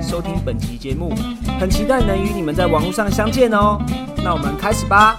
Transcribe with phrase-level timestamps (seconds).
[0.00, 1.12] 收听本期节目，
[1.58, 3.76] 很期待能与你们在网络上相见哦。
[4.22, 5.18] 那我们开始吧。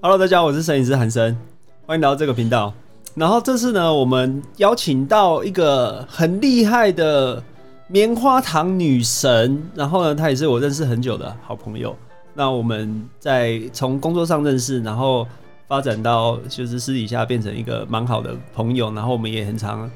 [0.00, 1.36] Hello，大家好，我是摄影师韩生，
[1.84, 2.72] 欢迎来到这个频道。
[3.16, 7.42] 然后这次呢，我们邀请到一个很厉害的
[7.88, 11.96] 棉花糖女神，然后呢，她也是我认识很久的好朋友。
[12.34, 15.26] 那我们在从工作上认识，然后
[15.66, 19.90] 发展到就是私底下变成一个蛮好的朋友，然后我们也很常。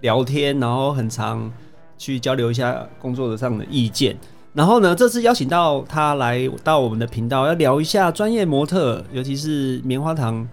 [0.00, 1.50] 聊天，然后很常
[2.04, 4.14] 去交流一下工作上的意见。
[4.52, 10.46] 然后呢，这次邀请到他来到我们的频道，要聊一下专业模特，尤其是棉花糖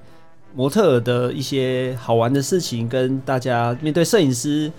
[0.55, 4.71] 模特的一些好玩的事情，跟大家面对摄影师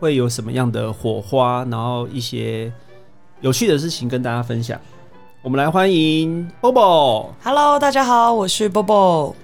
[0.00, 2.72] 会有什么样的火花，然后一些
[3.40, 4.80] 有趣的事情跟大家分享。
[5.42, 7.28] 我们来欢迎 Bobo。
[7.44, 9.34] Hello，大家好，我是 Bobo。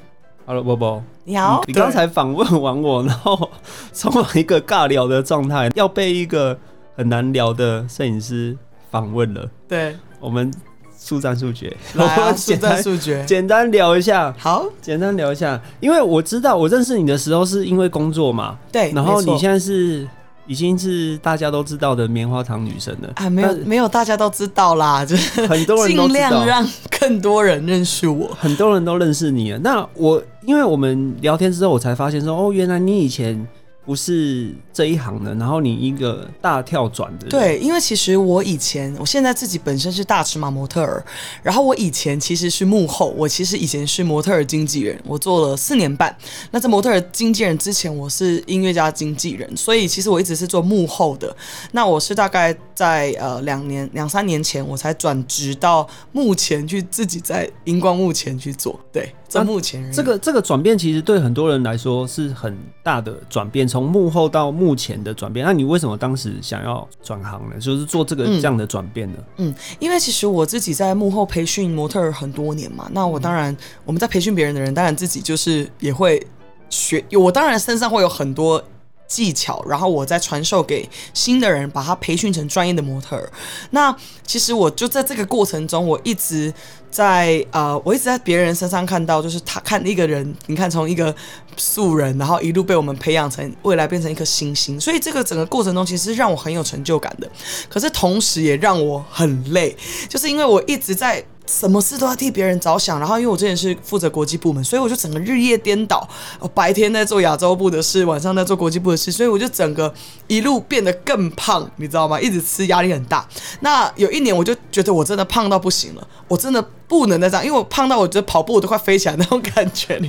[0.47, 1.17] Hello，Bobo。
[1.28, 3.50] 你好，你刚才访问完我，然后
[3.92, 6.58] 从一个尬聊的状态，要被一个
[6.96, 8.56] 很难聊的摄影师
[8.90, 9.46] 访问了。
[9.68, 10.50] 对，我们
[10.96, 14.34] 速战速决，来 速战速决，简单聊一下。
[14.38, 18.56] 好，简单聊一下，因为我知道我认识你的时候是因为工作嘛。
[18.72, 20.08] 对，然后你现在是。
[20.48, 23.30] 已经是大家都知道的棉花糖女神了啊！
[23.30, 26.68] 没有没有，大家都知道啦，就 是很多人尽量让
[26.98, 29.58] 更多人认识我，很多人都认识你了。
[29.58, 33.46] 那我因为我们聊天之后，我才发现说，哦，原来你以前。
[33.89, 37.27] 不是这一行的，然后你一个大跳转的。
[37.28, 41.03] 对，因为其实我以前，我现在自己本身是大尺码模特儿，
[41.42, 46.14] 然后我以前其实是幕后，我其实以前是模特儿经纪人，我做了四年半。
[46.50, 51.34] 那在模特儿经纪人之前，我是音乐家经纪人，所以其实我一直是做幕后的。
[51.72, 58.78] 那我是大概在呃两年两三年前，我才转职到幕前去，自己在荧光幕前去做。
[58.93, 59.10] 对。
[59.28, 65.44] 在目前，这个这个转变其实对很多人来说是很大的转变，从幕后到目前的转变。
[65.44, 67.59] 那你为什么当时想要转行呢？
[67.61, 69.19] 就是做这个这样的转变呢？
[69.37, 76.27] 嗯，因为其实我自己在幕后培训模特很多年嘛，那我当然我们在培训别人的人，当然自己就是也会
[76.71, 78.65] 学，我当然身上会有很多。
[79.09, 83.33] 技巧，然后我再传授给新的人，把他培训成专业的模特儿。
[83.71, 83.97] 那
[84.27, 86.53] 其实我就在这个过程中，我一直
[86.91, 91.15] 在呃，我一直在别人身上看到，就是他看一个人，你看从一个
[91.56, 94.81] 素人，然后一路被我们培养成未来变成一颗星星。
[94.81, 97.31] 所以这个整个过程中，其实让我很有成就感的。
[97.69, 99.77] 可是同时也让我很累，
[100.09, 101.25] 就是因为我一直在。
[101.50, 106.06] 什么事都要替别人着想，然后因为我之前是负责国际部门，所以我就整个日夜颠倒，
[106.53, 109.91] 白天在做亚洲部的事，晚上在做国际部的事，所以我就整个
[110.27, 112.21] 一路变得更胖，你知道吗？
[112.21, 113.27] 一直吃，压力很大。
[113.60, 120.00] 那有一年我就觉得我真的胖到不行了，我真的不能再这样，因为我胖到我觉得跑步我都快飞起来那种感觉。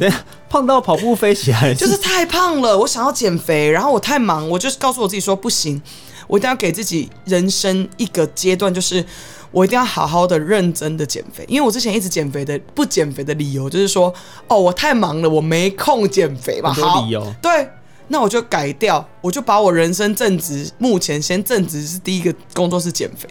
[0.50, 2.78] 胖到跑步飞起来，就是太胖了。
[2.80, 5.82] 我想要减肥，然后我太忙，我就是告诉我自己说不行，
[6.28, 9.06] 我一定要给自己人生一个阶段，就是。
[9.52, 14.14] 我一定要好好的、认真的减肥，因为我之前一直减肥的不减肥的理由就是说，
[14.48, 16.72] 哦，我太忙了，我没空减肥吧。
[16.72, 17.34] 好，理由。
[17.42, 17.68] 对，
[18.10, 23.28] 那我就改掉，我就把我人生正职，目前先正职是第一个工作是减肥，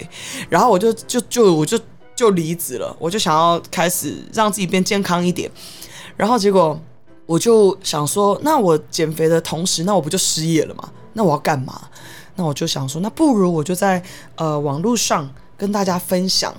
[0.48, 1.78] 然后我就就就我就
[2.18, 5.48] 就离职了，我就想要开始让自己变健康一点，
[6.16, 6.76] 然后结果
[7.26, 10.90] 我就想说，那我减肥的同时，那我不就失业了吗？
[11.12, 11.88] 那我要干嘛？
[12.34, 14.02] 那我就想说，那不如我就在
[14.34, 15.30] 呃网络上。
[15.58, 16.54] 跟大家分享，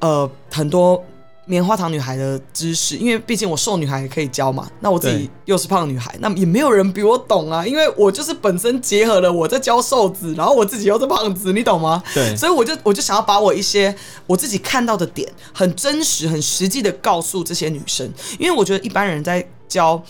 [0.00, 1.00] 呃，很多
[1.46, 4.70] 棉花糖女孩的知识，因为毕竟我瘦女孩也可以教嘛。
[4.80, 12.02] 那我自己又是胖女孩，那也没有人比我懂啊，因为我就是本身结合了我在教瘦子，然后我自己又是胖子，你懂吗？
[12.14, 13.94] 对，所以我就我就想要把我一些
[14.26, 20.02] 我自己看到的点，很真实、很实际的告诉这些女生，因为我觉得一般人在教。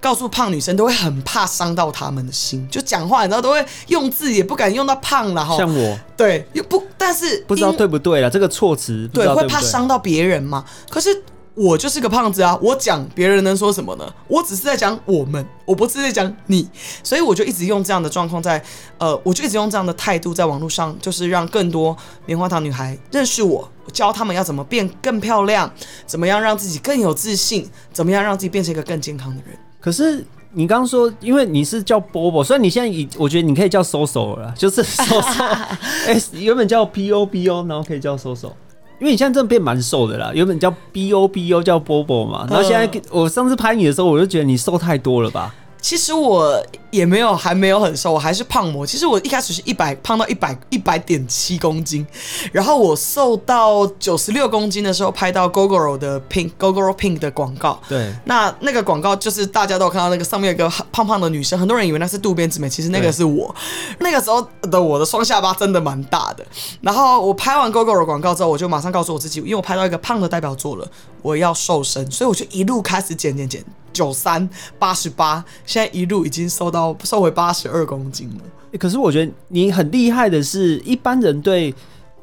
[0.00, 5.56] 告诉胖女生都会很怕伤到他们的心，就讲话你知道都会用字也不敢用到胖了哈。
[5.56, 10.64] 像我，对，又不，但是不知道对不对了，这个措辞对会怕伤到别人嘛？
[10.88, 11.22] 可是
[11.54, 14.10] 我就是个胖子啊，我讲别人能说什么呢？
[14.28, 16.66] 我只是在讲我们，我不是在讲你，
[17.02, 18.62] 所以我就一直用这样的状况在，
[18.96, 21.94] 呃，我就一直用这样的态度在网络上，就是让更多
[22.24, 25.70] 棉花糖女孩认识我，教他们要怎么变更漂亮，
[26.06, 29.58] 怎么样让自己更有自信，怎么样让自己变成一个更健康的人。
[29.80, 35.42] 可是你刚刚说，因为你是叫波波，所以你现在以我觉得你可以叫 SOSO 了啦， 就是 SOSO，
[36.06, 38.52] 哎、原本叫 POBO，然后可以叫 SOSO。
[39.00, 45.54] 因为你现在真的变蛮瘦的啦，原本叫 BOBO 叫波波嘛，然后现在、我上次拍你的时候，我就觉得你瘦太多了吧？
[45.80, 48.86] 其实我也没有，还没有很瘦，我还是胖模。
[48.86, 52.06] 其实我一开始是一百胖到一百一百点七公斤，
[52.52, 57.80] 然后我瘦到九十六公斤的时候，拍到 GoGoRo 的 Pink GoGoRo Pink 的广告。
[57.88, 63.54] 对，那那个广告就是大家都有看到那个上面有个胖胖的女生，很多人以为那是渡边直美，其实那个是我。
[64.00, 66.44] 那个时候的我的双下巴真的蛮大的。
[66.80, 70.86] 然后我拍完 GoGo 的广告之后，我就马上告诉我自己，因为我拍到一个胖的代表作了，
[71.22, 74.48] 我要瘦身，所以我就一路开始减减减，九三
[74.78, 78.78] 八十八，现在一路已经瘦到瘦回八十二公斤了。
[78.78, 81.72] 可是我觉得你很厉害的是，一般人对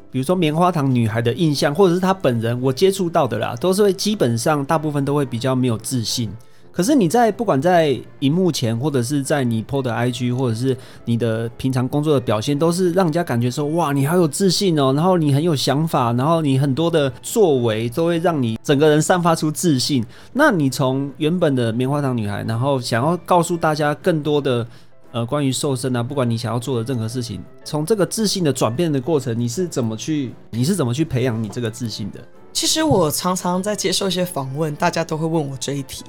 [0.10, 6.31] 比如说棉花糖女孩的印象，或者是她本人，我接触到的啦，都是会基本上大部分都会比较没有自信。
[6.77, 20.06] 可是你在不管在荧幕前，或者是在你 PO 的 IG，或者是你的平常工作的表现，都是让人家感觉说哇，你好有自信哦，然后你很有想法，然后你很多的作为都会让你整个人散发出自信。
[20.33, 24.68] 那你从原本的棉花糖女孩，然后想要告诉大家更多的
[25.12, 32.19] 呃关于瘦身啊，不管你想要做的任何事情，从这个自信的转变的过程，你是怎么去你是怎么去培养你这个自信的？
[32.57, 36.04] 其实我常常在接受一些访问，大家都会问我这一题。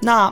[0.00, 0.30] 那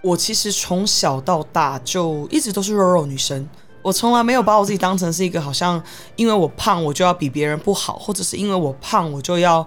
[0.00, 3.48] 我其实从小到大就一直都是肉肉女生，
[3.82, 5.80] 我从来没有把我自己当成是一个好像
[6.16, 9.64] 因为我胖我就要比别人不好，或者是因为我胖我就要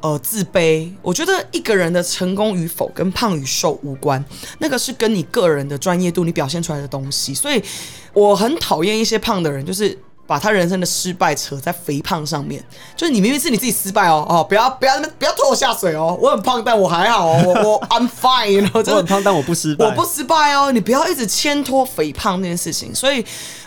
[0.00, 0.90] 呃自卑。
[1.02, 4.24] 我觉得一个人的成功与否跟胖与瘦无关，
[4.60, 7.34] 那个是跟你个人的专业度你表现出来的东西。
[7.34, 7.62] 所以
[8.14, 9.98] 我很讨厌一些胖的人，就是。
[10.26, 12.64] 把他人生的失败扯在肥胖上面，
[12.96, 19.84] 就是你明明是你自己失败哦哦，不要不要不要拖我下水哦，我很胖，但我还好哦， 我我 I'm fine，我真的我很胖，但我不失败。
[19.84, 22.94] 我不失败哦，你不要一直牵拖肥胖这件事情。
[22.94, 23.24] 所以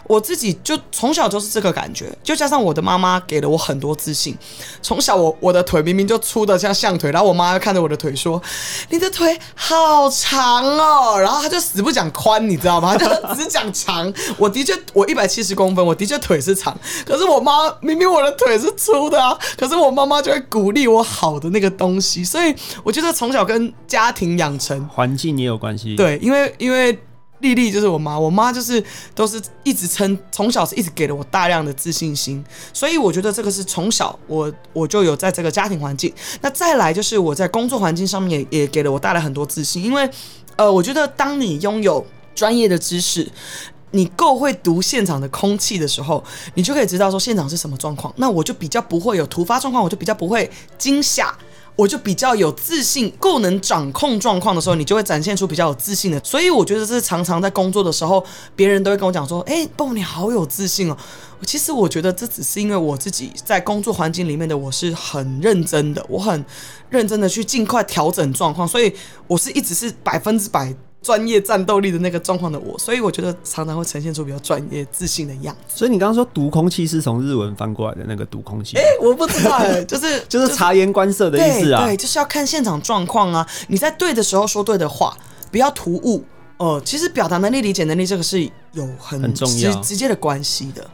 [0.08, 4.36] 我自己就从小就是这个感觉，就加上我的妈妈给了我很多自信。
[4.82, 8.42] 从小我我的腿明明就粗的像象腿，然后我妈看着我的腿说
[8.90, 12.96] ：“你的腿好长哦。”然后她就死不讲宽，你知道吗？
[12.98, 14.12] 她就只讲长。
[14.38, 22.24] 我的确我一百七十公分，我的确腿是长，可是我妈明明我的腿是粗的啊，可是我妈妈就会鼓励我好的那个东西。
[22.24, 24.88] 所以我觉得从小跟家庭养成。
[24.88, 26.98] 环境也有关系。，对，因为因为
[27.40, 32.44] 丽丽就是我妈，我妈就是都是一直撑，从小是一直给了我大量的自信心，
[32.74, 36.14] 所以我觉得这个是从小我我就有在这个家庭环境。
[36.42, 40.10] 那再来就是我在工作环境上面也也给了我带来很多自信，因为
[40.56, 42.06] 呃，我觉得当你拥有
[42.36, 43.32] 专业的知识。
[43.92, 46.22] 你够会读现场的空气的时候，
[46.56, 48.14] 你就可以知道说现场是什么状况。
[48.18, 50.48] 那我就比较不会有突发状况，我就比较不会
[50.78, 51.34] 惊吓，
[51.78, 56.20] 我就比较有自信，够能掌控状况的时候，你就会展现出比较有自信的。
[56.24, 58.26] 所以我觉得这是常常在工作的时候，
[58.56, 60.98] 别人都会跟我讲说：“哎、蹦你好有自信哦。”
[61.46, 66.44] 其实我觉得这只是因为我自己在工作环境里面的我是很认真的，我很
[66.90, 68.92] 认真的去尽快调整状况，所以
[69.28, 70.76] 我是一直是百分之百。
[71.08, 75.78] 专业战斗力的那个状况的我，所以我觉得常常会呈现出比较专业、自信的样子。
[75.78, 81.86] 所以你刚刚说读空气是从日文翻过来的那个读空气，我不知道哎、就是 就是察言观色的意思啊。
[81.86, 83.48] 对对，就是要看现场状况啊。
[83.70, 85.16] 你在对的时候说对的话，
[85.50, 86.22] 不要突兀。
[86.58, 88.44] 呃，其实表达能力、理解能力这个是
[88.74, 90.86] 有很很重要直直接的关系的。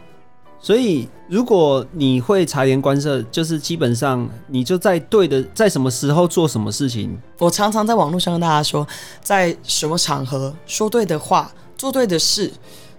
[0.64, 7.20] 所以如果你会察言观色，就是基本上你就在对的，在什么时候做什么事情。
[7.38, 8.88] 我常常在网络上跟大家说，
[9.22, 12.50] 在什么场合说对的话，做对的事，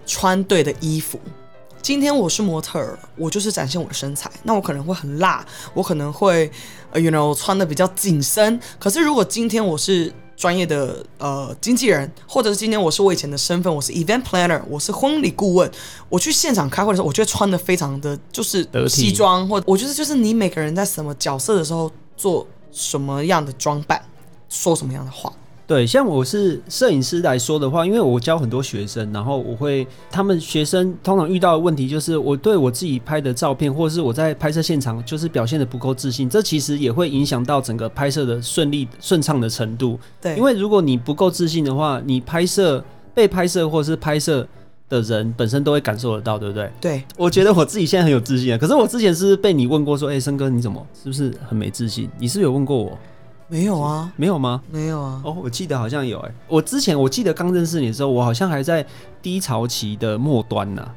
[0.05, 1.19] 穿对的衣服。
[1.81, 6.51] 今天我是模特儿，我就是展现我的身材，那我可能会很辣，我可能会
[6.91, 8.59] 呃，you know，穿的比较紧身。
[8.77, 15.69] 可是如果今天我是专业的呃经纪人，或者是今天我是我以前的身份，我是 event planner，我是婚礼顾问，
[16.09, 24.01] 我去现场开会的时候，我觉得穿的非常的就是西装，或我觉得就是你每个人在什么角色的时候做什么样的装扮，
[24.49, 25.31] 说什么样的话。
[25.67, 39.99] 对，像我是摄影师来说的话，因为我教很多学生，然后我会他们学生通常遇到的问题就是，我对我自己拍的照片，或者是我在拍摄现场就是表现的不够自信，这其实也会影响到整个拍摄的顺利顺畅的程度。
[40.21, 42.83] 对，因为如果你不够自信的话，你拍摄
[43.15, 44.47] 被拍摄或是拍摄
[44.87, 46.71] 的人本身都会感受得到，对不对？
[46.79, 52.07] 对我觉得我自己现在很有自信啊，可是我之前是是被你问过说，哎、森哥你怎么是不是很没自信？
[52.19, 52.95] 你是不是有问过我？
[53.47, 54.61] 没有啊，没有吗？
[54.71, 55.21] 没有啊。
[55.23, 58.85] 哦，我记得好像有哎、我之前我记得刚认识你的时候，我好像还在
[59.21, 60.87] 低潮期的末端呢、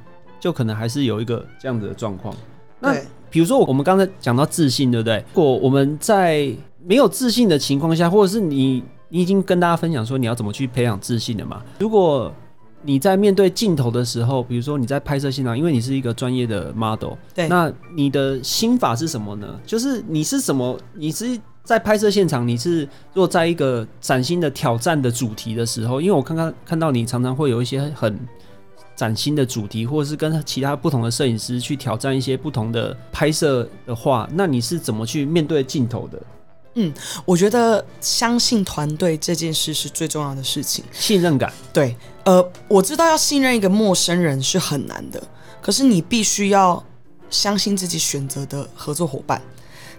[0.41, 2.35] 就可能还是有一个这样子的状况。
[2.81, 2.95] 那
[3.31, 5.23] 比如说我们刚才讲到自信，对不对？
[5.35, 6.51] 如果我们在
[6.83, 11.63] 没有自信的情况下，或者是你你已经跟大家分享说你要怎么去培养自信了嘛？
[11.79, 12.33] 如果
[12.83, 19.61] 你在面对镜头的时候，比如说你在拍摄现场，因为你是一个专业的 model，对那你的心法是什么呢？
[19.67, 20.79] 就是你是什么？
[20.95, 21.39] 你是
[21.69, 28.19] 在拍摄现场，你是若在一个崭新的挑战的主题的时候，因为我看看看到你常常会有一些很
[28.97, 36.19] 崭新的主题，或者是跟其他不同的摄影师去挑战一些不同的拍摄的话，那你是怎么去面对镜头的？
[36.77, 36.91] 嗯
[37.27, 40.83] 我觉得相信团队这件事是最重要的事情。
[40.91, 41.95] 信任感，对，
[42.25, 45.23] 呃，我知道要信任一个陌生人是很难的，
[45.61, 46.83] 可是你必须要
[47.29, 49.43] 相信自己选择的合作伙伴。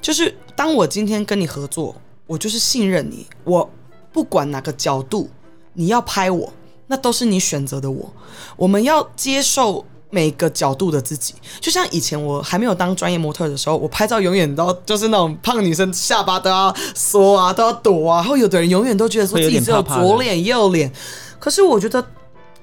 [0.01, 3.70] 就是当我今天跟你合作，我就是信任你，我
[4.12, 5.29] 不管哪个角度
[5.74, 6.53] 你要拍我，
[6.88, 8.13] 那都是你选择的我。
[8.56, 20.91] 我们要接受每个角度的自己，就像以前我还没有当专业模特的时候，我拍照永远都就是那种胖女生下巴都要缩啊，都要躲啊，然后有的人永远都觉得说自己只有左脸右脸，
[21.39, 22.03] 可是我觉得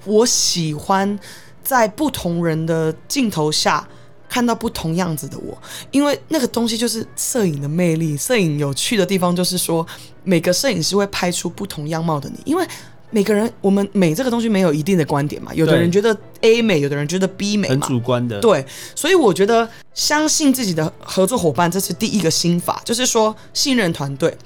[0.05, 1.19] 我喜欢
[1.63, 3.87] 在不同人的镜头下
[4.29, 5.57] 看到不同样子的我，
[5.91, 8.17] 因为那个东西就是摄影的魅力。
[8.17, 9.87] 摄影有趣的地方就是说，
[10.25, 12.67] 每个摄影师会拍出不同样貌的你，因为。
[13.09, 18.41] 每个人，我们美这个东西没有一定的观点嘛，有的人觉得 A 美，有的人觉得 B 美很，主观的。
[18.41, 18.67] 对，
[18.97, 24.37] 所以我觉得相信自己的合作伙伴，这是第一个心法，就是说信任团队。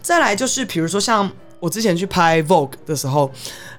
[0.00, 3.28] 再来就是比如说像我之前去拍 Vogue 的时候，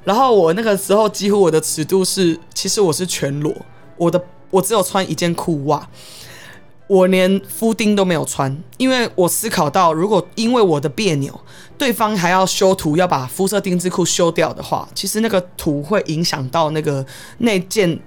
[0.03, 3.55] 然后我那个时候几乎我的尺度是，其实我是全裸，
[3.95, 4.21] 我的
[4.55, 5.88] 我只有穿一件裤袜。
[6.88, 11.33] 我连夫丁都没有穿，因为我思考到，如果因为我的别扭，
[11.79, 17.03] 对方还要修图，要把肤色丁字裤修掉的话，其实那个图会影响到那个
[17.39, 18.00] 那件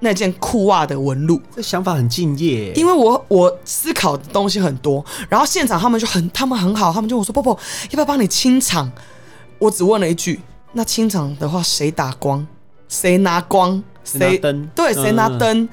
[0.00, 1.40] 那件裤袜的纹路。
[1.56, 8.92] 这想法很敬业，因为我我思考的东西很多，然后现场他们就很他们很好，他们就我说波波要不要帮你清场？
[9.58, 10.38] 我只问了一句，
[10.74, 12.46] 那清场的话谁打光？
[12.90, 13.82] 谁拿光？
[14.04, 15.68] 谁灯对，谁拿嗯灯？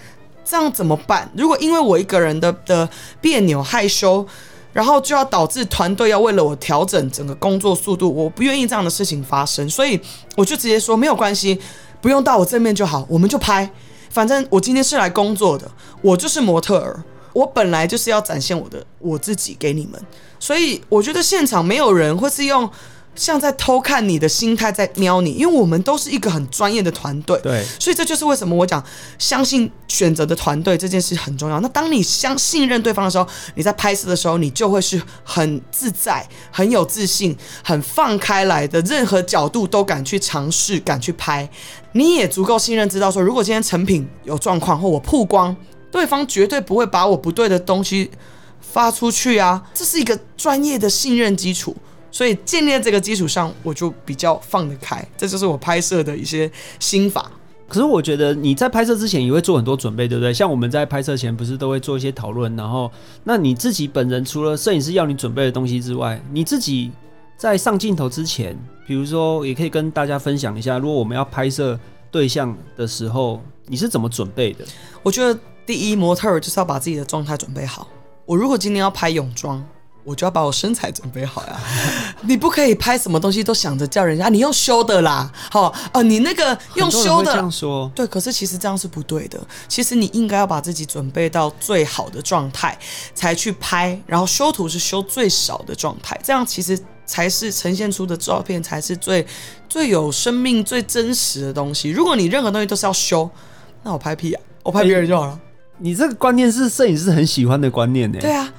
[0.46, 1.30] 这样怎么办？
[1.36, 2.88] 如果因为我一个人的的
[3.20, 4.26] 别扭害羞，
[4.72, 10.00] 然后就要导致团队要为了我调整整个工作速度，我不愿意这样的事情发生，所以
[10.36, 11.60] 我就直接说没有关系，
[12.02, 13.70] 不用到我正面就好，我们就拍。
[14.10, 15.70] 反正我今天是来工作的，
[16.02, 20.02] 我就是模特儿，我本来就是要展现我的我自己给你们，
[20.40, 22.70] 所以我觉得现场没有人会是用
[23.16, 28.84] 像在偷看你的心态在瞄你，因为我们都是一个很专业的团队，对，所以这就是为什么我讲
[29.18, 31.60] 相信选择的团队这件事很重要。
[31.62, 41.50] 那当你相信任对方的时候，你在拍摄的时候，你就会是很自在、很有自信、很放开来的，任何角度都敢去尝试、敢去拍。
[41.94, 45.56] 你也足够信任，知道说，如果今天成品有状况或我曝光，
[45.90, 48.12] 对方绝对不会把我不对的东西
[48.60, 49.64] 发出去啊。
[49.74, 51.74] 这是一个专业的信任基础。
[52.16, 57.30] 所以建立在这个基础上，我就比较放得开，这就是我拍摄的一些心法。
[57.68, 60.34] 可是我觉得你在拍摄之前也会做很多准备，对不对？
[60.34, 62.90] 像我们在拍摄前不是都会做一些讨论，然后
[63.26, 66.90] 那你自己本人除了摄影师要你准备的东西之外，你自己
[67.36, 68.58] 在上镜头之前，
[68.88, 71.78] 比如说也可以跟大家分享一下，如果我们要拍摄
[72.10, 74.64] 对象的时候，你是怎么准备的？
[75.04, 77.90] 我觉得第一，模特儿就是要把自己的状态准备好。
[78.26, 79.62] 我如果今天要拍泳装，
[80.06, 81.60] 我就要把我身材准备好呀。
[82.22, 87.52] 你不可以拍什么东西都想着叫人家你用修的啦，好哦、你那个用修很多人会这样。
[87.52, 89.40] 说，对，可是其实这样是不对的。
[89.68, 92.78] 其实你应该要把自己准备到最好的状态
[93.14, 99.26] 才去拍，然后修图是修最少的状态，这样其实才是呈现出的照片才是最
[99.68, 101.90] 最有生命、最真实的东西。
[101.90, 103.30] 如果你任何东西都是要修，
[103.84, 105.40] 那我拍屁啊，我拍别人就好了。
[105.78, 108.18] 你这个观念是摄影师很喜欢的观念呢。
[108.22, 108.52] 对啊，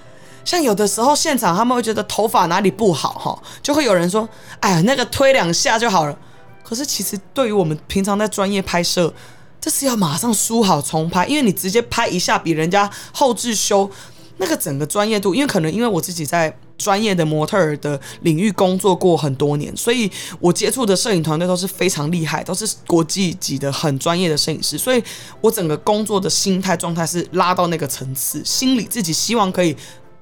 [0.47, 4.26] 像有的时候现场他们会觉得头发哪里不好哈，就会有人说
[4.61, 6.19] ：“哎呀，那个推两下就好了。”
[6.65, 9.12] 可是其实对于我们平常在专业拍摄，
[9.61, 13.91] 这是要马上梳好重拍，因为你直接拍一下比人家后置修
[14.38, 20.11] 那个整个专业度，因为可能因为我自己在专业的模特儿的领域工作过很多年，所以
[20.41, 25.03] 我接触的摄影团队都是非常厉害，都是国际级的很专业的摄影师，所以
[25.41, 29.75] 我整个工作的心态状态是拉到那个层次，心里自己希望可以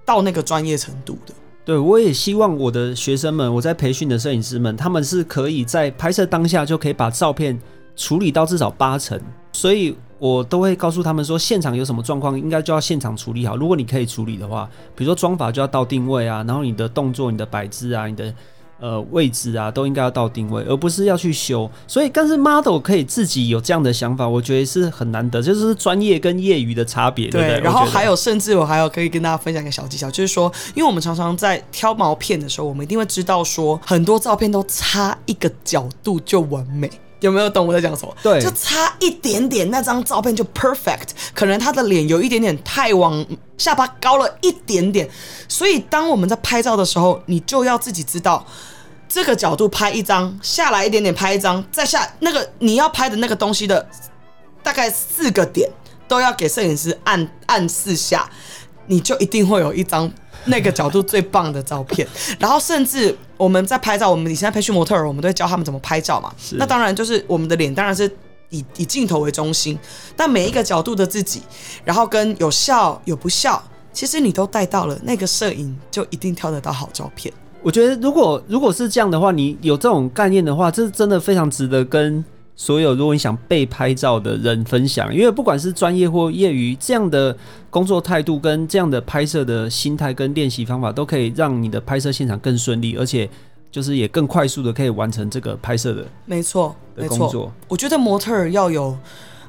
[0.04, 1.34] 到那个专业程度的。
[1.64, 7.58] 对，我也希望我的学生们，我在培训的摄影师们，他们是可以在拍摄当下就可以把照片
[7.96, 9.18] 处理到至少八成，
[9.52, 13.56] 所以我都会告诉他们说，现场有什么状况，应该就要现场处理好。
[13.56, 18.34] 如果你可以处理的话，比如说妆法就要到定位啊，然后你的动作、你的摆姿啊、你的
[18.84, 21.70] 呃位置啊，都应该要到定位，而不是要去修。
[21.86, 27.60] 所以，但是 model 可以自己有这样的想法，我觉得是很难得，就是专业跟业余的差别，对不对？
[27.60, 36.90] 然后还有，甚至我还有可以跟大家分享一个小技巧，就是说，因为我们常常在挑毛片的时候，我们一定会知道说，很多照片都差一个角度就完美。
[37.20, 38.14] 有没有懂我在讲什么？
[38.22, 41.08] 对就差一点点，那张照片就 perfect。
[41.32, 43.24] 可能他的脸有一点点太往
[43.56, 45.08] 下巴高了一点点，
[45.48, 48.44] 所以当我们在拍照的时候，你就要自己知道。
[49.14, 53.88] 这个角度拍一张，下来一点点拍一张，再下那个你要拍的那个东西的
[54.60, 55.70] 大概四个点
[56.08, 58.28] 都要给摄影师按按四下，
[58.88, 60.12] 你就一定会有一张
[60.46, 62.04] 那个角度最棒的照片。
[62.40, 66.34] 然后甚至我们在拍照，我们以前在培训模特儿，我们都会教他们怎么拍照嘛。
[66.54, 68.10] 那当然就是我们的脸当然是
[68.50, 69.78] 以以镜头为中心，
[70.16, 71.40] 但每一个角度的自己，
[71.84, 77.32] 然后跟有笑有不笑，其实你都带到了，那个摄影就一定挑得到好照片。
[77.64, 82.22] 我觉得如果如果是这样的话，你有这种概念的话，这真的非常值得跟
[82.54, 87.34] 所有如果你想被拍照的人分享，因为不管是专业或业余，这样的
[87.70, 93.28] 工作态度跟这样的拍摄的心态跟练习方法，都可以让你的拍摄现场更顺利，而且
[93.72, 96.04] 就是也更快速的可以完成这个拍摄的。
[96.26, 97.50] 没错，没错。
[97.66, 98.96] 我觉得模特要有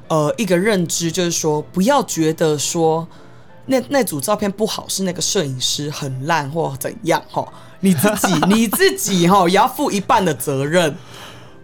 [0.08, 3.06] 呃一个认知，就是说不要觉得说
[3.66, 7.46] 那那组照片不好是那个摄影师很烂或怎样哈，
[7.80, 10.96] 你自己 你自己哈也要负一半的责任。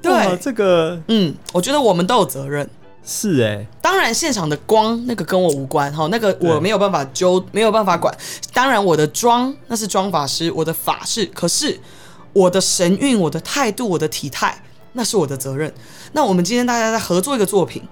[0.01, 2.69] 对，这个嗯，我觉得我们都有责任。
[3.05, 8.15] 是哎、当然，现场的光那个跟我无关哈，那个我没有办法揪，没有办法管。
[8.53, 11.81] 当然，我的妆那是妆法师，我的法式，可是
[12.33, 15.73] 我的神韵、我的态度、我的体态，那是我的责任。
[16.13, 17.83] 那我们今天大家在合作一个作品，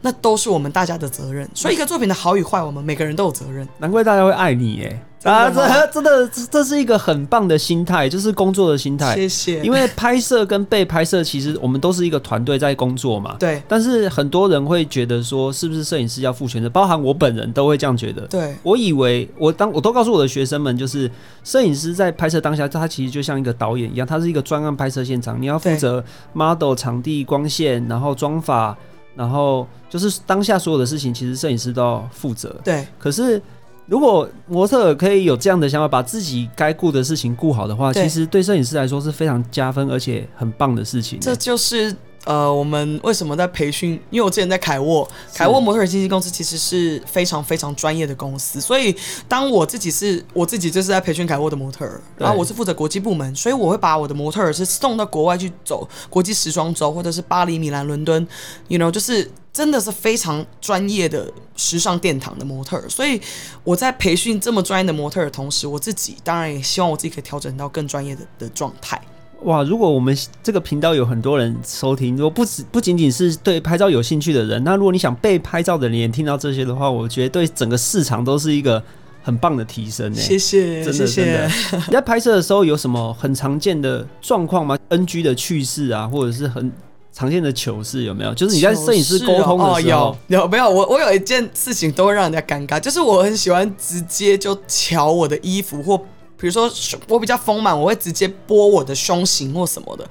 [0.00, 1.46] 那都是我们大家的责任。
[1.54, 3.68] 所以，一个作品的好与坏，我们每个人都有责任。
[3.78, 9.14] 难怪大家会爱你哎、真的啊，吗这 真的这这是一个很棒的心态，就是工作的心态。
[9.14, 9.60] 谢谢。
[9.64, 13.36] 因为拍摄跟被拍摄，其实我们都是一个团队在工作嘛。
[13.38, 16.68] 对但是很多人会觉得说，是不是摄影师要负全责？
[16.68, 18.22] 包含我本人都会这样觉得。
[18.26, 21.10] 对我以为我当我都告诉我的学生们，就是
[21.42, 26.04] 摄影师在拍摄当下，他其实就像一个导演一样，他是一个专案拍摄现场，你要负责
[26.34, 28.76] model、场地、光线，然后妆法，
[29.14, 32.54] 然后就是当下所有的事情，其实摄影师都要负责。
[32.62, 33.40] 对可是，
[33.86, 41.18] 如果模特可以有这样的想法，把自己该顾的事情顾好的话，其实对摄影师来说是非常加分而且很棒的事情。
[41.20, 41.94] 这就是
[42.24, 43.92] 呃，我们为什么在培训？
[44.10, 48.94] 因为我之前在凯沃，凯沃模特儿经纪公司其实是非常非常专业的公司，所以
[49.28, 58.26] 当我自己是我自己就是在培训凯沃的模特儿，然后我是负责国际部门，所以我会把我的模特儿是送到国外去走国际时装周，或者是巴黎、米兰、伦敦
[58.68, 59.30] ，you know，就是。
[59.54, 63.20] 真的是非常专业的时尚殿堂的模特儿，所以
[63.62, 69.00] 我在培训这么专业的模特儿的同时，我自己当然也希望我自己可以调整到更专业的的状态。
[69.44, 78.82] 哇，如果我们这个频道有很多人收听，如果不止不仅仅是对拍照有兴趣的人，那如果你想被拍照的人也听到这些的话，我觉得对整个市场都是一个
[79.22, 80.16] 很棒的提升呢。
[80.18, 81.78] 谢谢，真的谢真谢的。
[81.88, 86.72] 你在拍摄的时候有什么很常见的状况吗？NG 的趣事啊，或者是很
[87.12, 88.32] 常见的糗事有没有？
[88.32, 90.70] 就是你在摄影师沟通的时候哦，有有没有？
[90.70, 96.00] 我我有一件事情都会让人家尴尬，就是我很喜欢直接就瞧我的衣服，或
[96.44, 96.70] 比如说
[97.08, 100.06] 我比较丰满，我会直接拨我的胸型或什么的。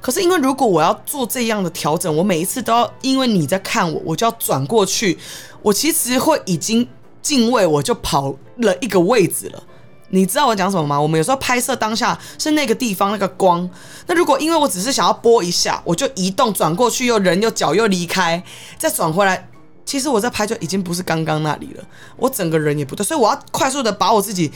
[0.00, 5.16] 可是因为如果我要做这样的调整，我每一次都要因为你在看我，我就要转过去，
[5.62, 6.88] 我其实会已经
[7.22, 9.62] 进位，我就跑了一个位置了。
[10.08, 11.00] 你知道我讲什么吗？
[11.00, 13.70] 我们有时候拍摄当下是那个地方那个光，
[14.08, 18.42] 那如果因为我只是想要拨一下，我就移动转过去，又人又脚又离开，
[18.76, 19.48] 再转回来，
[19.84, 21.84] 其实我在拍就已经不是刚刚那里了，
[22.16, 24.50] 我整个人也不对，所以我要快速的把我自己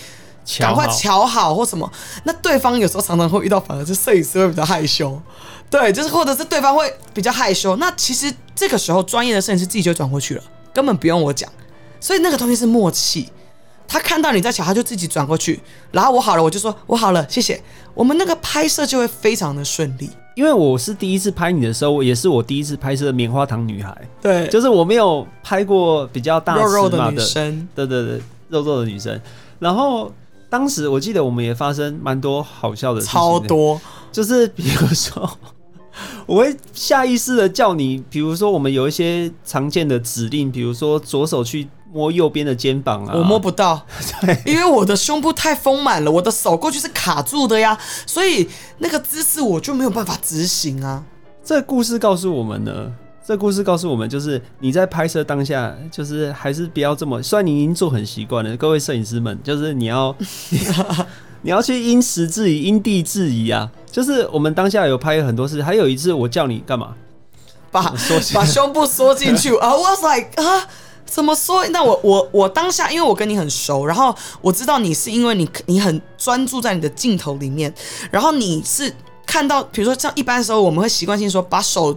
[0.58, 1.90] 赶快好调好或什么。
[2.24, 5.20] 那对方有时候常常会遇到，反而是摄影师会比较害羞，
[5.70, 7.76] 对，就是或者是对方会比较害羞。
[7.76, 11.50] 那其实这个时候专业的摄影师自己就转过去了，根本不用我讲。
[12.00, 13.28] 所以那个东西是默契。
[13.88, 17.62] 他看到你在瞧，他就自己转过去，然后我好了，我就说我好了，谢谢。
[17.92, 20.08] 我们那个拍摄就会非常的顺利。
[20.34, 29.20] 因为我是第一次拍你的时候，也是我第一次拍摄棉花糖女孩，对就是我没有拍过比较大肉肉的女生，对对对，肉肉的女生。
[29.58, 30.10] 然后
[30.52, 33.80] 当时我记得我们也发生蛮多好笑的事情的，超多。
[34.12, 35.38] 就是比如说，
[36.26, 43.86] 我会下意识的叫你，比如说我们有一些常见的指令，比如说左手去摸右边的肩膀啊，我摸不到，
[44.44, 51.02] 因为我的胸部太丰满了，我的手过去是卡住的呀，所以那个姿势我就没有办法执行啊。
[51.42, 52.92] 这个故事告诉我们呢，
[53.24, 57.22] 这故事告诉我们，就是你在拍摄当下，就是还是不要这么。
[57.22, 60.14] 虽然你已经做很习惯了，各位摄影师们，就是你要
[61.42, 63.70] 你要去因时制宜、因地制宜啊。
[63.90, 66.94] 就是我们当下有拍很多次，还有一次我叫你干嘛？
[67.70, 69.72] 把缩把胸部缩进去 啊！
[69.72, 70.66] 我 was like 啊，
[71.06, 71.64] 怎么缩？
[71.68, 77.72] 那我我我当下，因为我跟你很熟，然后我知道你是因为你你很专注在你的镜头里面，
[78.10, 78.92] 然后你是
[79.24, 81.96] 看到，比如说像一般时候我们会习惯性说把手。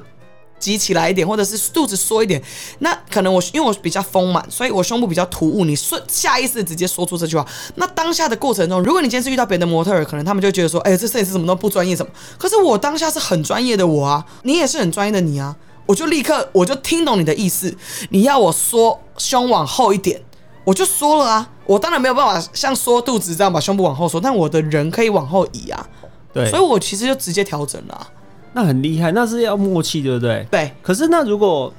[0.66, 2.42] 挤起来一点，或者是肚子缩一点，
[2.80, 7.46] 那可能我因为我比较丰满，所以我胸部比较突兀，你顺下意识直接说出这句话。
[7.76, 12.12] 那当下的过程中，如果你今天是遇到别的模特儿，可能他们就觉得说，哎，这摄影师怎么都不专业，什么？
[12.40, 17.78] 可是我当下是很专业的我啊，你也是很专业的你啊，我就立刻我就听懂你的意思，
[18.10, 20.20] 你要我缩胸往后一点，
[20.64, 21.52] 我就缩了啊。
[21.68, 25.88] 我当然没有办法像缩肚子这样把胸部往后缩，但我的人可以往后移啊。
[26.34, 28.08] 对，所以我其实就直接调整了啊。
[28.56, 30.48] 那很厉害，那是要默契，对不对？
[30.50, 30.72] 对。
[30.82, 31.72] 可是那如果，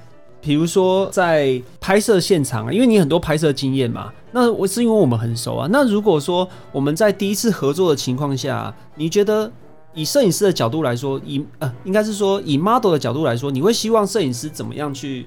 [0.42, 5.66] 比如说在拍摄现场啊，因为你很多拍摄经验嘛，那我是因为我们很熟啊。
[5.72, 9.50] 那如果说我们在第一次合作的情况下，你觉得
[9.94, 15.26] 以摄影师的角度来说，以呃，应该是说以 model 的角度来说，你会希望摄影师怎么样去？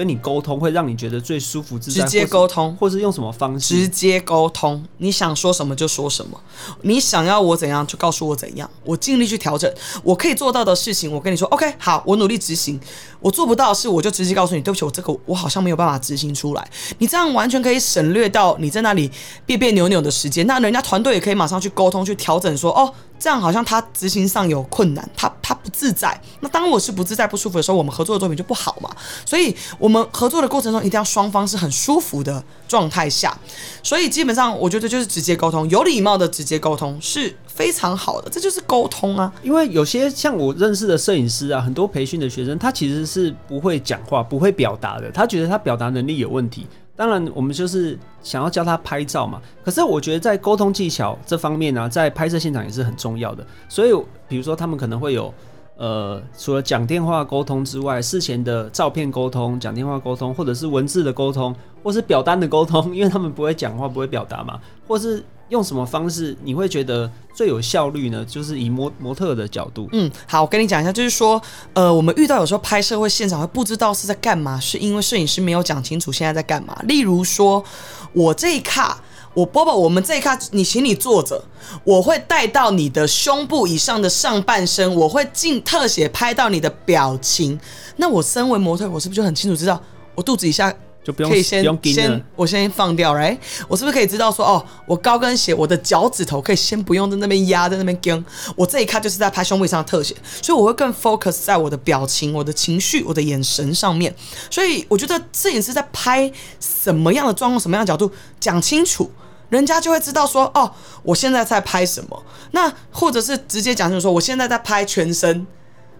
[0.00, 3.74] 跟你沟通会让你觉得最舒服自在，直接沟通，或是用什么方式？
[3.74, 6.40] 直接沟通，你想说什么就说什么，
[6.80, 9.70] 你想要我怎样就告诉我怎样，我尽力去调整，
[10.02, 12.80] 我可以做到的事情，我跟你说，OK，好，我努力执行。
[13.20, 16.70] 我做不到的事，我就直接告诉你，对不起，我这个我好像没有办法执行出来。
[16.96, 19.10] 你这样完全可以省略到你在那里
[19.44, 22.90] 别别扭扭的时间，那人家团队也可以马上去沟通去调整，说哦。
[23.22, 26.16] 这样好像他执行上有困难，他他不自在。
[26.38, 28.88] 那当我是不自在、不舒服的时候，我们合作的作品就不好嘛。
[29.26, 33.36] 所以，我们合作的过程中一定要双方是很舒服的状态下。
[33.82, 38.30] 所以，基本上我觉得就是直接沟通，有礼貌的直接沟通是非常好的。
[38.30, 39.32] 这就是沟通啊。
[39.42, 45.10] 因为有些像我认识的摄影师啊，很多培训的学生，他其实是不会讲话、不会表达的。
[45.10, 46.68] 他觉得他表达能力有问题。
[47.00, 49.40] 当然，我们就是想要教他拍照嘛。
[49.64, 53.42] 可是我觉得在沟通技巧这方面呢，在拍摄现场也是很重要的。
[53.70, 55.32] 所以，比如说他们可能会有，
[55.80, 65.24] 呃，除了讲电话沟通之外，事前的照片沟通、讲电话沟通，或者是文字的沟通，或是表单的沟通，因为他们不会讲话、不会表达嘛，或是。
[65.50, 68.24] 用什么方式你会觉得最有效率呢？
[68.24, 69.88] 就是以模模特的角度。
[69.90, 76.80] 嗯，好，我跟你讲一下，就是说，呃，我们遇到有时候拍摄会现场会不知道是在干嘛，是因为摄影师没有讲清楚现在在干嘛。
[76.84, 77.64] 例如说，
[78.12, 79.02] 我这一卡，
[79.34, 81.42] 我 Bobo，，我们这一卡，你请你坐着，
[81.84, 87.58] 我会带到你的胸部以上的上半身，我会进特写拍到你的表情。
[87.96, 89.80] 那我身为模特，我是不是就很清楚知道
[90.14, 90.74] 我肚子以下？
[91.02, 93.38] 就不用可以先先我先放掉，right？
[93.68, 104.14] 我是不是可以知道说，哦，我高跟鞋，我的脚趾头可以先不用在那边压，在那边跟，我这一看就是在拍胸部上的特写，所以我会更 focus 在我的表情、我的情绪、我的眼神上面。
[104.50, 109.10] 所以我觉得摄影师在拍什么样的状况、什么样的角度讲清楚，
[109.48, 110.70] 人家就会知道说，哦，
[111.02, 112.22] 我现在在拍什么。
[112.50, 115.46] 那或者是直接讲清楚说，我现在在拍全身，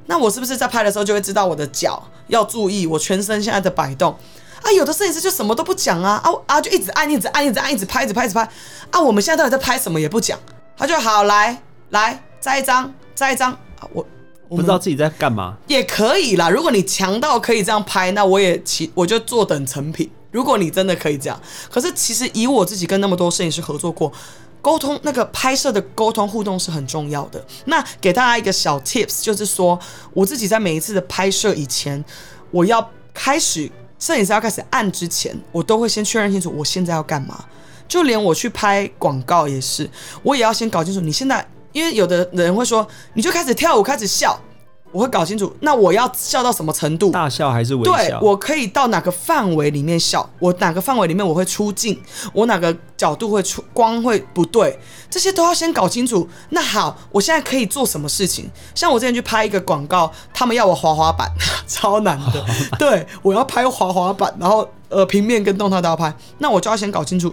[0.07, 4.15] 那我是不是在拍的时候就会知道我的脚要注意，我全身现在的摆动。
[4.63, 8.49] 啊，有的摄影师就什么都不讲啊，啊啊，就一直按，一直按，一直按，一直拍，一直拍，一直拍。
[8.91, 10.39] 啊，我们现在到底在拍什么也不讲，
[10.77, 13.53] 他就好来来再一张，再一张。
[13.53, 13.89] 啊，
[14.49, 16.51] 我不知道自己在干嘛，也可以啦。
[16.51, 20.11] 如果你强到可以这样拍，那我也其我就坐等成品。
[20.31, 24.13] 如果你真的可以这样，可是其实以我自己跟那么多摄影师合作过，
[24.61, 27.43] 沟通那个拍摄的沟通互动是很重要的。
[27.65, 29.79] 那给大家一个小 tips，就是说
[30.13, 32.05] 我自己在每一次的拍摄以前，
[32.51, 33.71] 我要开始。
[34.01, 37.45] 摄影师要开始按之前，我都会先确认清楚我现在要干嘛。
[37.87, 39.89] 就连我去拍广告也是，
[40.23, 44.41] 我也要先搞清楚你现在，因为有的人会说，你就开始跳舞，开始笑。
[44.93, 47.11] 我会搞清楚，那我要笑到什么程度？
[47.11, 47.93] 大笑还是微笑？
[47.93, 50.29] 对，我可以到哪个范围里面笑？
[50.39, 52.01] 我哪个范围里面我会出镜？
[52.33, 54.79] 我哪个角度会出光会不对？
[55.09, 56.29] 这些都要先搞清楚。
[56.51, 58.51] 那好，我现在可以做什么事情？
[58.75, 61.31] 像我之前去拍一个广告，他们要我滑滑板，
[61.69, 62.45] 超难的。
[62.79, 67.33] 对，我要拍滑滑板，然后呃平面跟动态都要拍，那我就要先搞清楚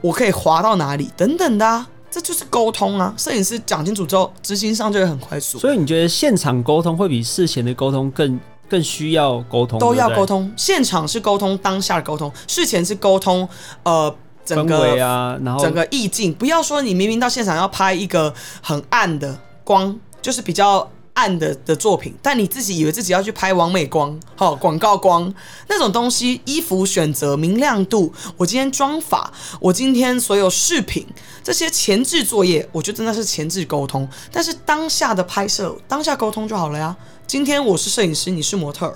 [0.00, 1.86] 我可以滑到哪里等等的。
[2.16, 3.12] 这就是沟通啊！
[3.18, 5.58] 摄影师讲清楚之后，执行上就会很快速。
[5.58, 9.78] 所以你觉得现场沟通会比事前的沟通更更需要沟通？
[9.78, 10.50] 都要沟通。
[10.56, 13.46] 现场是沟通当下的沟通，事前是沟通
[13.82, 16.32] 呃整个啊，然后整个意境。
[16.32, 20.90] 不要说你明明到现场要拍一个很暗的光，就是比较。
[21.16, 25.32] 暗的的作品，但你自己以为自己要去拍完美光、好广告光
[25.66, 31.06] 那种东西，衣服选择明亮度，我今天妆法，我今天所有饰品
[31.42, 34.06] 这些前置作业，我觉得那是前置沟通。
[34.30, 36.94] 但是当下的拍摄，当下沟通就好了呀。
[37.26, 38.92] 今天我是摄影师，你是模特，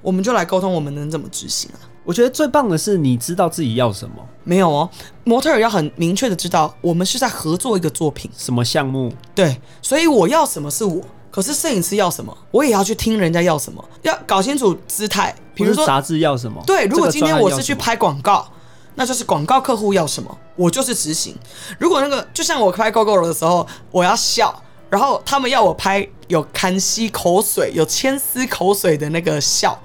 [0.00, 1.90] 我们就来沟通，我们能怎么执行啊？
[2.04, 4.88] 我觉得最棒的是你知道自己要什么，没有哦，
[5.24, 11.02] 模特儿要很明确的知道，我们是在合作一个作品，什么项目，对，所以我要什么是我，
[11.34, 15.34] 可是摄影师要什么，我也要去听人家要什么，要搞清楚姿态。
[15.52, 18.48] 比如说杂志要什么，对，如果今天我是去拍广告，
[18.94, 21.36] 那就是广告客户要什么，我就是执行。
[21.80, 29.82] 如果那个就像我拍 GoGo 的时候，我要笑，然后他们要我拍有看吸口水、有牵丝口水的那个笑，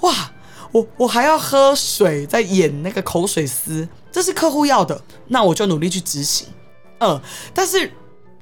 [0.00, 0.12] 哇，
[0.72, 6.48] 我我还要喝水在演那个口水丝，这是客户要的，那我就努力去执行。
[6.98, 7.20] 嗯，
[7.54, 7.92] 但是。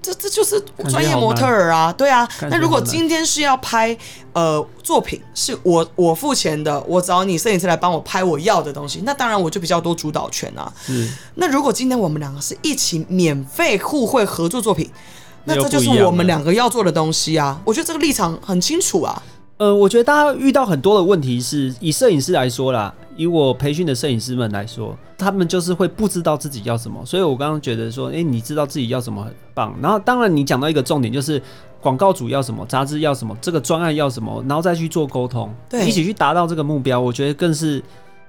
[0.01, 2.29] 这这就是专业模特儿啊，对啊。
[2.51, 3.97] 那如果今天是要拍
[4.33, 10.73] 呃作品，是我我付钱的，我找你摄影师来帮我拍我要的东西，那当然我就比较多主导权啊。
[10.87, 14.91] 是那如果今天我们两个是一起免费互惠合作作品，
[15.45, 17.61] 那这就是我们两个要做的东西啊。
[17.65, 19.23] 我觉得这个立场很清楚啊。
[19.59, 27.05] 呃，我觉得大家遇到很多的问题是，以摄影师来说啦，以我培训的摄影师们来说，他们就是会不知道自己要什么。
[27.05, 29.77] 所以我刚刚觉得说，诶，你知道自己要什么很棒。
[29.83, 31.43] 然后当然你讲到一个重点，就是
[31.81, 37.83] 广告主要什么，杂志要什么，这个专案要什么，然后再去做沟通，对一起去达到这个目标，我觉得更是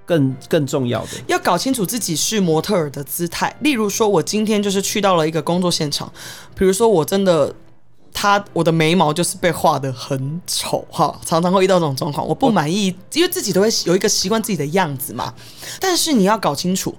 [0.07, 1.09] 更更重要的。
[1.27, 3.55] 要搞清楚自己是模特儿的姿态。
[3.59, 6.11] 例如说，我今天就是去到了一个工作现场，
[6.55, 7.53] 比如说我真的。
[8.13, 15.33] 他我的眉毛就是被画的很丑哈，常常会遇到这种状况，我不满意，因为自己都会有一个习惯自己的样子嘛。
[15.79, 16.95] 但是你要搞清楚，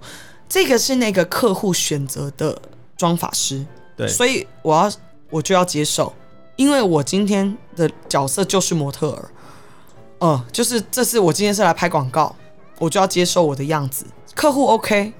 [0.49, 2.61] 这个是那个客户选择的
[2.96, 4.90] 妆法师，对，所以我要
[5.31, 6.12] 我就要接受，
[6.57, 9.31] 因为我今天的角色就是模特儿，
[10.20, 12.35] 嗯，就是这是我今天是来拍广告，
[12.79, 14.07] 我就要接受我的样子。
[14.35, 15.12] 客户 OK，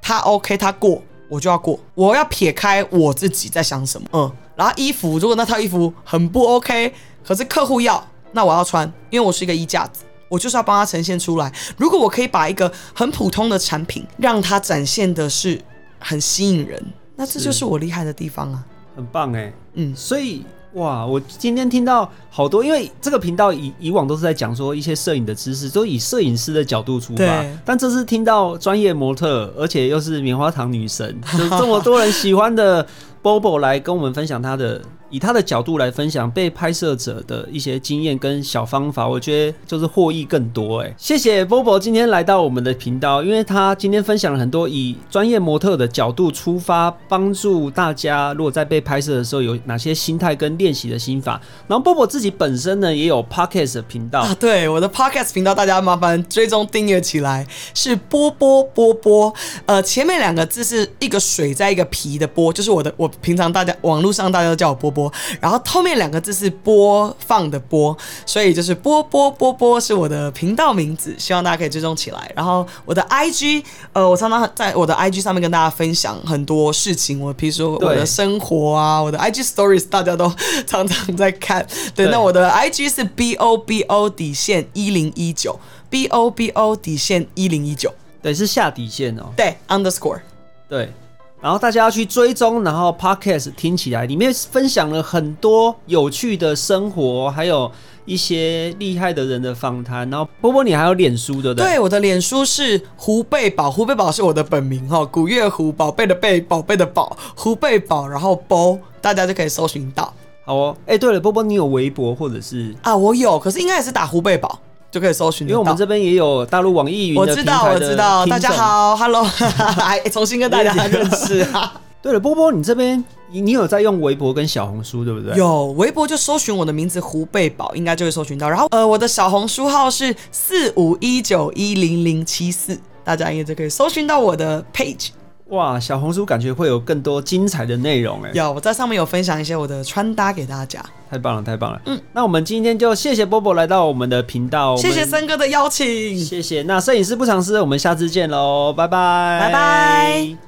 [0.00, 6.92] 他 OK，他过我就要过，我要撇开我自己在想什么，嗯，然后衣服如果那套衣服很不 OK，
[7.24, 10.02] 可是客户要，那我要穿，因为我是一个衣架子。
[10.28, 11.50] 我就是要帮他呈现出来。
[11.78, 15.58] 如果我可以把一个很普通的产品，让它展现的是
[15.98, 16.84] 很吸引人，
[17.16, 18.62] 那这就是我厉害的地方啊。
[18.94, 19.50] 很棒哎。
[19.72, 20.44] 嗯，所以
[20.74, 27.46] 哇，我今天听到好多，因为这个频道以以往都是在讲说一些摄影的知识，都以摄影师的角度出发。
[27.64, 32.86] 但这次听到专业模特，而且又是棉花糖女神，就这么多人喜欢的
[33.22, 40.94] Bobo 来跟我们分享他的，以他的角度来分享被拍摄者的一些经验跟小方法，我觉得就是获益更多哎。
[40.98, 51.40] 谢谢 Bobo 今天来到我们的频道，因为他今天分享了很多以专业模特的角度出发，帮助大家如果在被拍摄的时候有哪些心态跟练习的心法。
[51.66, 59.34] 然后 Bobo 自己本身呢也有 Podcast 的频道，啊，对，我的 podcast 频道，大家麻烦追踪订阅起来，是波波波波。
[59.64, 64.97] 呃，前面两个字是一个水在一个皮的波，就是我的，我平常大家网络上大家都叫我波波。
[65.40, 72.32] 然后后面两个字是播放的播，所以就是波波波波是我的频道名字，希望大家可以追踪起来。
[72.34, 80.32] 然后我的 IG，呃，我常常在我的 IG 上面跟大家分享很多事情，我比如说我的生活啊，我的 IG Stories 大家都
[80.66, 81.66] 常常在看。
[81.94, 85.58] 对，对那我的 IG 是 B O B O 底线一零一九
[85.90, 90.20] ，B O B O 底线一零一九，对，是下底线哦、对，underscore。
[90.68, 90.92] 对，
[91.40, 97.70] 然后大家要去追踪，然后 podcast 听起来里面分享了很多有趣的生活，还有
[98.04, 100.08] 一些厉害的人的访谈。
[100.10, 101.64] 然后波波，你还有脸书对不对？
[101.64, 110.12] 对，我的脸书是胡贝宝，胡贝宝是我的本名哈，古月胡，宝贝的贝，宝贝的宝，胡贝宝，然后波，大家就可以搜寻到
[110.44, 110.76] 好哦。
[110.86, 112.74] 哎、对了，波波，你有微博或者是？
[112.82, 112.96] 啊。
[112.96, 114.58] 我有，可是应该也是打胡贝宝
[114.90, 115.46] 就可以搜寻。
[115.48, 118.50] 因为我们这边也有大陆网易云的我知道，我知道，大家。
[118.50, 119.26] 好，Hello，
[119.80, 121.80] 哎，重新跟大家 认识啊。
[122.00, 125.36] 对了，波波，你这边你你有在用微博跟小红书对不对？。
[125.36, 128.48] 有微博就搜寻我的名字胡贝宝，应该就会搜寻到。
[128.48, 135.08] 然后呃，我的小红书号是四五一九一零零七四，大家应该就可以搜寻到我的 page。
[135.48, 138.30] 哇，小红书感觉会有更多精彩的内容哎。
[138.34, 141.80] 有我在上面有分享一些我的穿搭给大家，太棒了，太棒了。
[141.86, 146.18] 嗯，那我们今天就谢谢波波来到我们的频道，谢谢森哥的邀请。
[146.18, 146.62] 谢谢。
[146.64, 150.47] 那摄影师不藏私，我们下次见喽，拜拜，拜拜。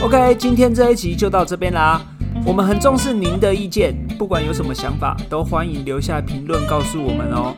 [0.00, 2.00] OK，今天这一集就到这边啦。
[2.46, 7.54] 我们很重视您的意见，不管有什么想法，都欢迎留下评论告诉我们哦。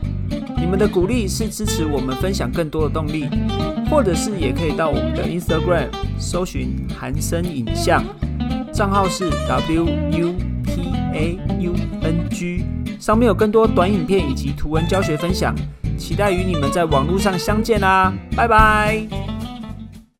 [0.56, 3.28] 你们的鼓励是支持我们分享更多的动力，
[3.90, 8.02] 或者是也可以到我们的 Instagram 搜寻韩生影像，
[8.72, 12.64] 账号是 W U P A U N G，
[12.98, 15.54] 上面有更多短影片以及图文教学分享，
[15.98, 19.06] 期待与你们在网络上相见啦，拜拜。